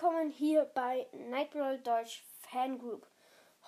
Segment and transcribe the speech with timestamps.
[0.00, 3.06] willkommen hier bei Nightbrawl Deutsch Fangroup.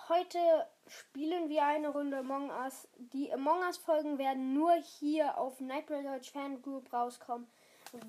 [0.09, 0.39] Heute
[0.87, 2.87] spielen wir eine Runde Among Us.
[2.97, 7.47] Die Among Us Folgen werden nur hier auf Nightbrawl Deutsch Fangroup rauskommen,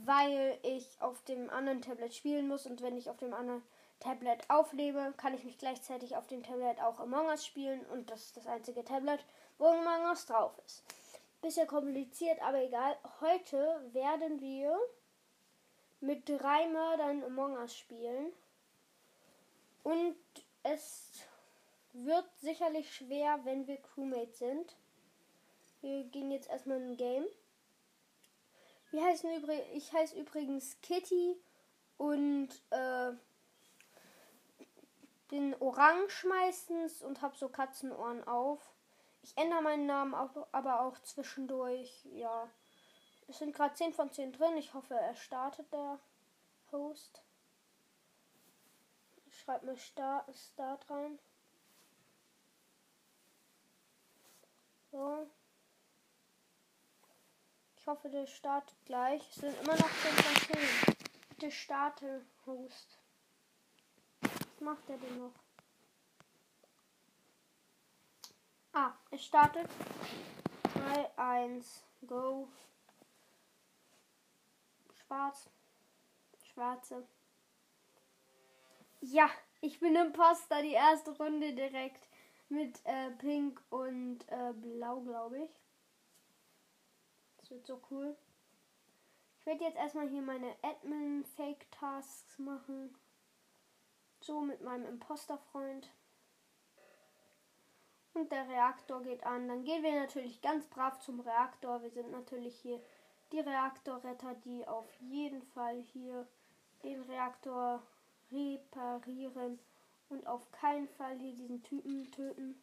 [0.07, 3.63] weil ich auf dem anderen Tablet spielen muss und wenn ich auf dem anderen
[4.01, 8.23] Tablet auflebe, kann ich mich gleichzeitig auf dem Tablet auch Among Us spielen und das
[8.23, 9.23] ist das einzige Tablet,
[9.59, 10.83] wo Among Us drauf ist.
[11.43, 12.97] Bisschen kompliziert, aber egal.
[13.21, 14.79] Heute werden wir
[16.07, 18.33] mit drei Mördern Among Us spielen.
[19.83, 20.17] Und
[20.63, 21.11] es
[21.93, 24.77] wird sicherlich schwer, wenn wir Crewmates sind.
[25.81, 27.25] Wir gehen jetzt erstmal in ein Game.
[28.91, 31.37] Wir heißen übrig, ich heiße übrigens Kitty
[31.97, 33.13] und äh,
[35.29, 38.61] bin orange meistens und habe so Katzenohren auf.
[39.23, 42.05] Ich ändere meinen Namen aber auch zwischendurch.
[42.13, 42.49] Ja.
[43.27, 44.57] Es sind gerade 10 von 10 drin.
[44.57, 45.99] Ich hoffe, er startet der
[46.71, 47.23] Host.
[49.27, 51.19] Ich schreibe mal Start, Start rein.
[54.91, 55.27] So.
[57.77, 59.29] Ich hoffe, der startet gleich.
[59.29, 60.97] Es sind immer noch 10 von 10.
[61.31, 62.99] Bitte starte, Host.
[64.21, 65.35] Was macht er denn noch?
[68.73, 69.69] Ah, es startet.
[70.75, 72.49] 3, 1, go.
[75.07, 75.51] Schwarz.
[76.43, 77.07] Schwarze.
[79.01, 79.29] Ja,
[79.61, 82.09] ich bin Imposter, die erste Runde direkt
[82.49, 85.51] mit äh, Pink und äh, Blau, glaube ich.
[87.39, 88.17] Das wird so cool.
[89.39, 92.97] Ich werde jetzt erstmal hier meine Admin-Fake-Tasks machen.
[94.21, 95.91] So mit meinem Imposter-Freund.
[98.15, 99.49] Und der Reaktor geht an.
[99.49, 101.83] Dann gehen wir natürlich ganz brav zum Reaktor.
[101.83, 102.81] Wir sind natürlich hier
[103.35, 106.27] die Reaktorretter, die auf jeden Fall hier
[106.85, 107.83] den Reaktor
[108.31, 109.59] reparieren
[110.09, 112.63] und auf keinen Fall hier diesen Typen töten.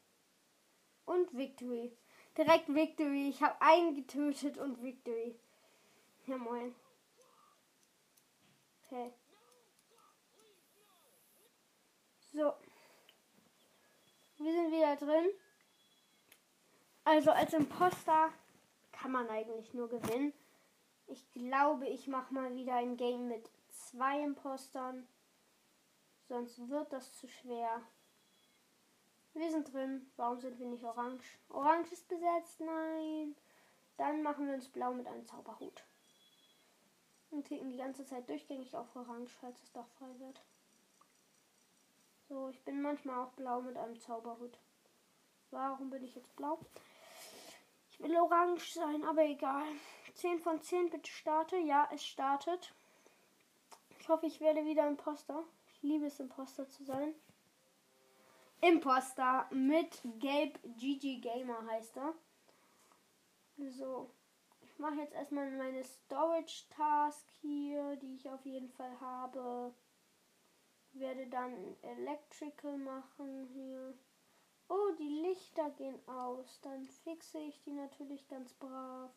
[1.06, 1.92] Und Victory.
[2.38, 3.28] Direkt Victory.
[3.28, 5.36] Ich habe einen getötet und Victory.
[6.26, 6.74] Ja, moin.
[8.86, 9.12] Okay.
[12.32, 12.54] So.
[14.38, 15.32] Wir sind wieder drin.
[17.04, 18.30] Also als Imposter
[18.94, 20.34] kann man eigentlich nur gewinnen.
[21.12, 25.06] Ich glaube, ich mache mal wieder ein Game mit zwei Impostern.
[26.30, 27.82] Sonst wird das zu schwer.
[29.34, 30.10] Wir sind drin.
[30.16, 31.38] Warum sind wir nicht orange?
[31.50, 32.62] Orange ist besetzt.
[32.62, 33.36] Nein.
[33.98, 35.84] Dann machen wir uns blau mit einem Zauberhut.
[37.30, 40.42] Und klicken die ganze Zeit durchgängig auf orange, falls es doch frei wird.
[42.30, 44.58] So, ich bin manchmal auch blau mit einem Zauberhut.
[45.50, 46.58] Warum bin ich jetzt blau?
[48.02, 49.64] Will orange sein, aber egal.
[50.16, 51.58] 10 von 10, bitte starte.
[51.58, 52.74] Ja, es startet.
[54.00, 55.44] Ich hoffe, ich werde wieder Imposter.
[55.68, 57.14] Ich liebe es, Imposter zu sein.
[58.62, 62.16] Imposter mit Gelb GG Gamer heißt er.
[63.70, 64.10] So.
[64.62, 69.74] Ich mache jetzt erstmal meine Storage Task hier, die ich auf jeden Fall habe.
[70.94, 73.94] Werde dann Electrical machen hier.
[74.74, 76.62] Oh, die Lichter gehen aus.
[76.62, 79.12] Dann fixe ich die natürlich ganz brav.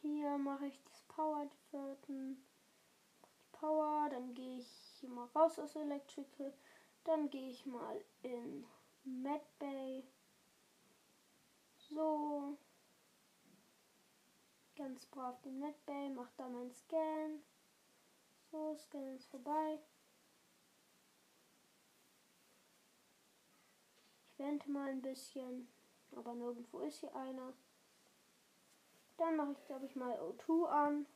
[0.00, 2.46] Hier mache ich das Power vierten.
[3.50, 4.68] Power, dann gehe ich
[5.00, 6.52] hier mal raus aus Electrical.
[7.02, 8.64] Dann gehe ich mal in
[9.02, 10.04] Medbay.
[11.78, 12.56] So.
[14.76, 17.42] Ganz brav den Medbay, mach da meinen Scan.
[18.52, 19.80] So, Scan ist vorbei.
[24.38, 25.68] Wende mal ein bisschen,
[26.14, 27.52] aber nirgendwo ist hier einer.
[29.16, 31.06] Dann mache ich, glaube ich, mal O2 an.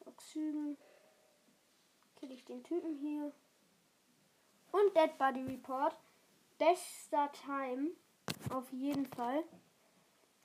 [0.00, 0.76] Oxygen.
[2.16, 3.32] Kill ich den Typen hier.
[4.72, 5.96] Und Dead Body Report.
[6.58, 7.90] Bester Time.
[8.50, 9.44] Auf jeden Fall.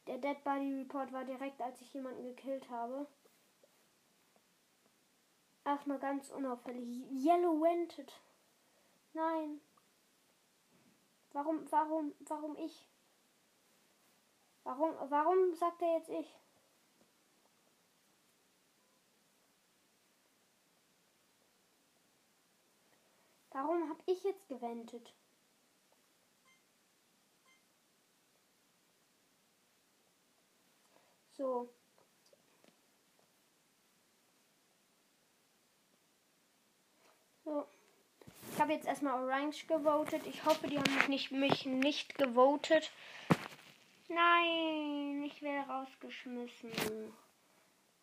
[0.06, 3.08] Der Dead Body Report war direkt, als ich jemanden gekillt habe.
[5.66, 7.06] Erstmal ganz unauffällig.
[7.12, 8.12] Yellow Wented.
[9.14, 9.62] Nein.
[11.32, 12.88] Warum, warum, warum ich?
[14.64, 16.40] Warum, warum sagt er jetzt ich?
[23.52, 25.14] Warum habe ich jetzt gewendet?
[31.38, 31.70] So.
[37.44, 37.79] So.
[38.60, 40.28] Ich habe jetzt erstmal Orange gewotet.
[40.28, 42.92] Ich hoffe, die haben mich nicht, mich nicht gewotet.
[44.10, 46.70] Nein, ich werde rausgeschmissen.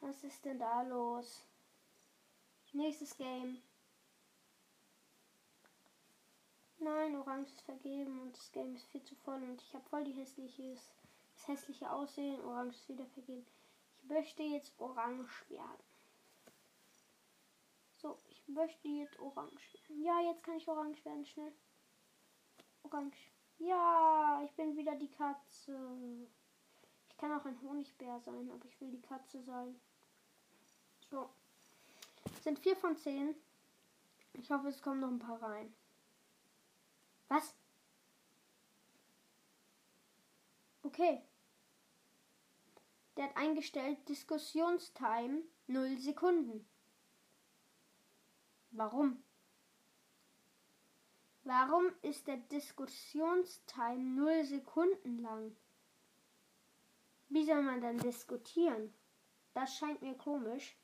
[0.01, 1.45] Was ist denn da los?
[2.73, 3.59] Nächstes Game.
[6.79, 10.05] Nein, Orange ist vergeben und das Game ist viel zu voll und ich habe voll
[10.05, 10.91] die hässliches,
[11.35, 12.43] das hässliche Aussehen.
[12.47, 13.47] Orange ist wieder vergeben.
[13.99, 15.86] Ich möchte jetzt Orange werden.
[18.47, 20.03] Möchte jetzt Orange werden.
[20.03, 21.53] Ja, jetzt kann ich Orange werden, schnell.
[22.85, 23.19] Orange.
[23.59, 26.29] Ja, ich bin wieder die Katze.
[27.09, 29.81] Ich kann auch ein Honigbär sein, aber ich will die Katze sein.
[31.11, 31.31] So.
[32.43, 33.35] sind vier von zehn.
[34.35, 35.75] Ich hoffe, es kommen noch ein paar rein.
[37.29, 37.55] Was?
[40.83, 41.23] Okay.
[43.17, 46.69] Der hat eingestellt Diskussionstime 0 Sekunden.
[48.77, 49.23] Warum?
[51.45, 55.57] Warum ist der Diskussionstime 0 Sekunden lang?
[57.31, 58.93] Wie soll man dann diskutieren?
[59.55, 60.77] Das scheint mir komisch.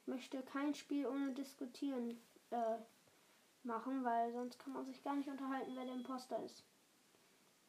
[0.00, 2.20] Ich möchte kein Spiel ohne diskutieren
[2.50, 2.78] äh,
[3.64, 6.64] machen, weil sonst kann man sich gar nicht unterhalten, wer der Imposter ist.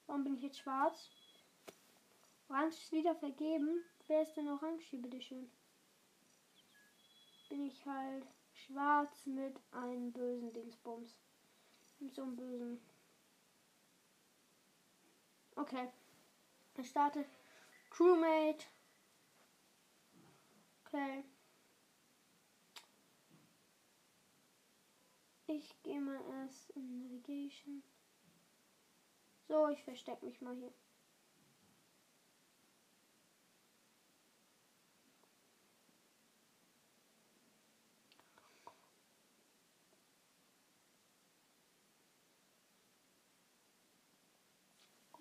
[0.06, 1.10] Warum bin ich jetzt schwarz?
[2.50, 3.84] Orange ist wieder vergeben.
[4.06, 5.50] Wer ist denn orange hier, bitteschön?
[7.50, 8.28] Bin ich halt
[8.66, 11.16] schwarz mit einem bösen Dingsbums.
[12.00, 12.82] Mit so einem bösen.
[15.56, 15.90] Okay.
[16.78, 17.26] Ich starte
[17.90, 18.66] Crewmate.
[20.86, 21.24] Okay.
[25.48, 27.84] Ich gehe mal erst in Navigation.
[29.48, 30.74] So, ich verstecke mich mal hier.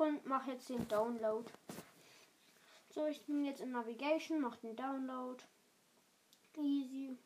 [0.00, 1.44] Und mache jetzt den Download.
[2.88, 5.44] So, ich bin jetzt in Navigation, mache den Download.
[6.56, 7.18] Easy.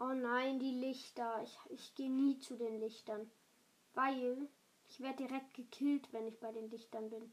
[0.00, 1.44] Oh nein, die Lichter.
[1.44, 3.30] Ich, ich gehe nie zu den Lichtern.
[3.94, 4.48] Weil
[4.88, 7.32] ich werde direkt gekillt, wenn ich bei den Lichtern bin.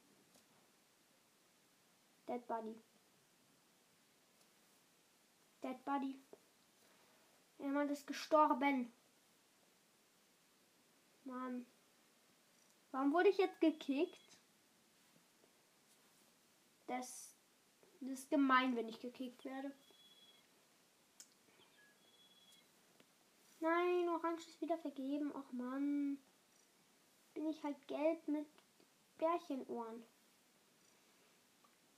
[2.27, 2.75] Dead Buddy.
[5.63, 6.19] Dead Buddy.
[7.57, 8.93] Jemand ist gestorben.
[11.23, 11.65] Mann.
[12.91, 14.22] Warum wurde ich jetzt gekickt?
[16.87, 17.35] Das,
[18.01, 19.71] das ist gemein, wenn ich gekickt werde.
[23.59, 25.33] Nein, Orange ist wieder vergeben.
[25.33, 26.17] Och Mann.
[27.33, 28.47] Bin ich halt gelb mit
[29.17, 30.03] Bärchenohren.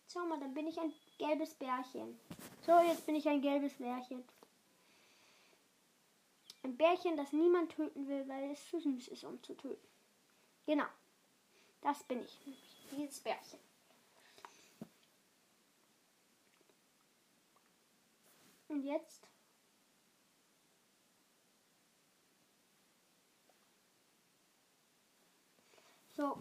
[0.08, 2.20] Schau mal, dann bin ich ein gelbes Bärchen.
[2.62, 4.24] So, jetzt bin ich ein gelbes Bärchen.
[6.64, 9.88] Ein Bärchen, das niemand töten will, weil es zu süß ist, um zu töten.
[10.66, 10.88] Genau.
[11.82, 12.40] Das bin ich.
[12.92, 13.65] Dieses Bärchen.
[18.76, 19.28] Und jetzt?
[26.10, 26.38] So.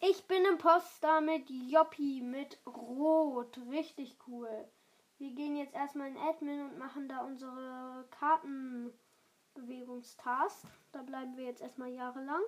[0.00, 3.58] Ich bin Imposter mit Joppi, mit Rot.
[3.70, 4.70] Richtig cool.
[5.16, 10.66] Wir gehen jetzt erstmal in Admin und machen da unsere Kartenbewegungstask.
[10.92, 12.42] Da bleiben wir jetzt erstmal jahrelang.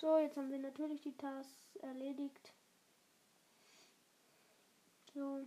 [0.00, 2.52] So, jetzt haben wir natürlich die Tasks erledigt.
[5.14, 5.46] So.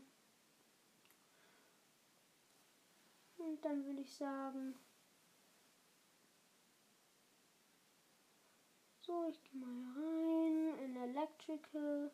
[3.50, 4.76] Und dann würde ich sagen.
[9.02, 12.12] So, ich gehe mal rein in Electrical.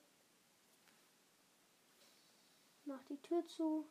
[2.86, 3.86] Mach die Tür zu.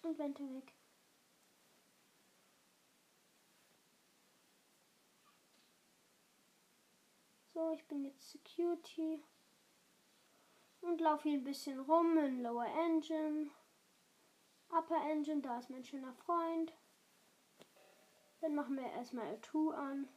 [0.00, 0.72] Und Wente weg.
[7.52, 9.22] So, ich bin jetzt Security.
[10.80, 13.50] Und laufe hier ein bisschen rum in Lower Engine.
[14.70, 16.72] Upper Engine, da ist mein schöner Freund.
[18.40, 20.08] Dann machen wir erstmal L2 an.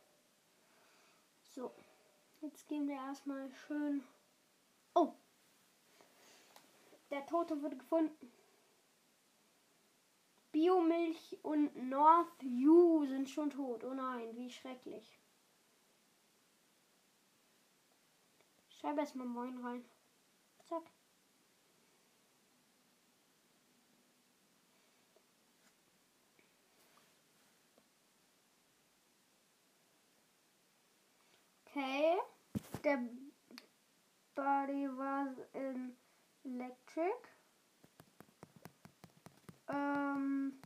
[1.41, 1.73] So,
[2.41, 4.03] jetzt gehen wir erstmal schön.
[4.93, 5.13] Oh!
[7.09, 8.31] Der Tote wurde gefunden.
[10.51, 13.83] Biomilch und North U sind schon tot.
[13.83, 15.19] Oh nein, wie schrecklich.
[18.69, 19.85] Schreibe erstmal Moin rein.
[20.67, 20.83] Zack.
[31.79, 32.17] Okay.
[32.83, 32.99] Der
[34.35, 35.95] Body was in
[36.43, 37.13] Electric.
[39.69, 40.59] Ähm.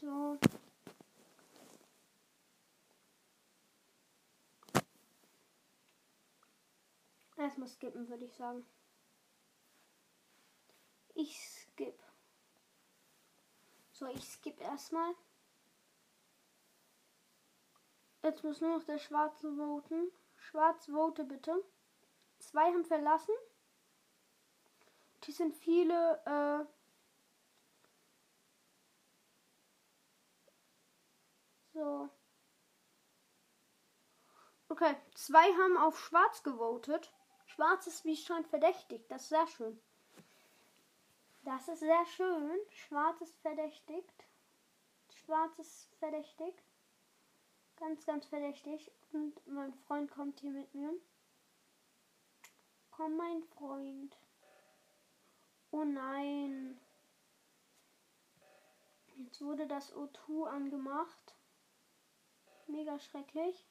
[0.00, 0.38] So.
[7.36, 8.64] Erstmal skippen, würde ich sagen.
[14.04, 15.14] So, ich skip erstmal.
[18.22, 20.12] Jetzt muss nur noch der Schwarze voten.
[20.36, 21.64] Schwarz vote bitte.
[22.38, 23.34] Zwei haben verlassen.
[25.22, 26.22] Die sind viele.
[26.26, 26.66] Äh,
[31.72, 32.10] so.
[34.68, 37.10] Okay, zwei haben auf Schwarz gewotet.
[37.46, 39.10] Schwarz ist wie schon verdächtigt.
[39.10, 39.80] Das ist sehr schön.
[41.44, 42.58] Das ist sehr schön.
[42.70, 44.24] Schwarz ist verdächtigt.
[45.10, 46.62] Schwarz ist verdächtigt.
[47.76, 48.90] Ganz, ganz verdächtig.
[49.12, 50.90] Und mein Freund kommt hier mit mir.
[52.90, 54.16] Komm, mein Freund.
[55.70, 56.80] Oh nein.
[59.16, 61.34] Jetzt wurde das O2 angemacht.
[62.68, 63.66] Mega schrecklich.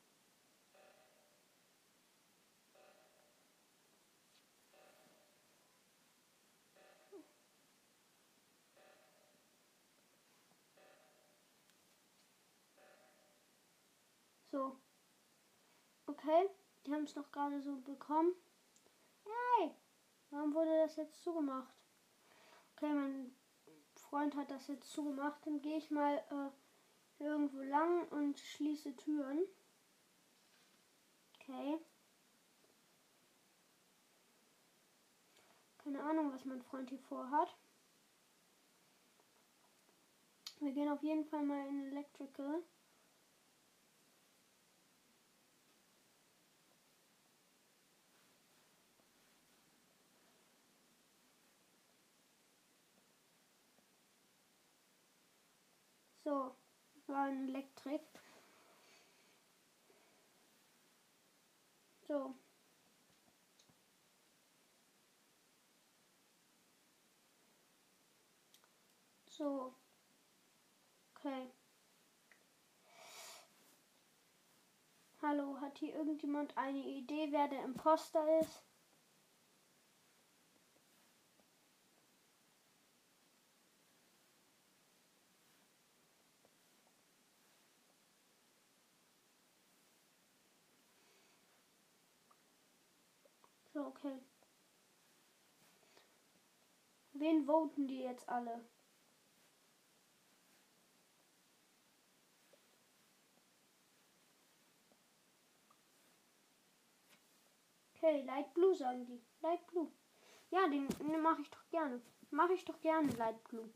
[14.53, 14.77] So.
[16.05, 16.47] Okay,
[16.85, 18.35] die haben es noch gerade so bekommen.
[19.23, 19.71] Hey,
[20.29, 21.73] warum wurde das jetzt zugemacht?
[22.75, 23.35] Okay, mein
[23.95, 25.43] Freund hat das jetzt zugemacht.
[25.47, 29.39] Dann gehe ich mal äh, irgendwo lang und schließe Türen.
[31.39, 31.79] Okay.
[35.79, 37.57] Keine Ahnung, was mein Freund hier vorhat.
[40.59, 42.61] Wir gehen auf jeden Fall mal in Electrical.
[56.23, 56.55] So,
[57.07, 58.01] war ein Elektrik.
[62.07, 62.33] So.
[69.25, 69.73] So.
[71.15, 71.51] Okay.
[75.21, 78.63] Hallo, hat hier irgendjemand eine Idee, wer der Imposter ist?
[93.73, 94.19] So, okay.
[97.13, 98.63] Wen voten die jetzt alle?
[107.95, 109.21] Okay, Light Blue sagen die.
[109.41, 109.91] Light Blue.
[110.51, 111.99] Ja, den, den mache ich doch gerne.
[112.29, 113.73] Mache ich doch gerne, Light Blue.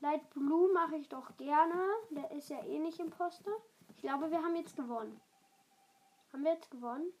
[0.00, 1.88] Light Blue mache ich doch gerne.
[2.10, 3.52] Der ist ja eh nicht Imposter.
[3.90, 5.20] Ich glaube, wir haben jetzt gewonnen.
[6.32, 7.12] Haben wir jetzt gewonnen?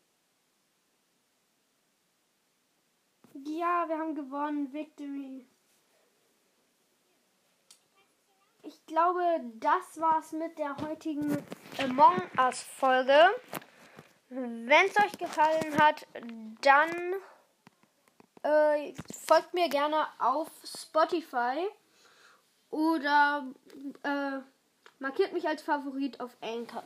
[3.34, 4.72] Ja, wir haben gewonnen.
[4.72, 5.46] Victory.
[8.62, 9.22] Ich glaube,
[9.54, 11.36] das war's mit der heutigen
[11.82, 13.18] Among Us Folge.
[14.28, 16.06] Wenn es euch gefallen hat,
[16.60, 16.90] dann
[18.42, 18.94] äh,
[19.26, 21.66] folgt mir gerne auf Spotify
[22.70, 23.46] oder
[24.02, 24.38] äh,
[24.98, 26.84] markiert mich als Favorit auf Anchor.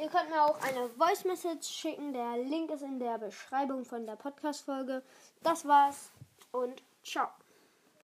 [0.00, 2.14] Ihr könnt mir auch eine Voice Message schicken.
[2.14, 5.02] Der Link ist in der Beschreibung von der Podcast-Folge.
[5.42, 6.10] Das war's
[6.52, 7.28] und ciao.